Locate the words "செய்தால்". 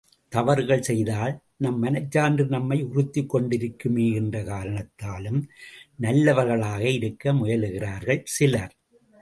0.81-1.33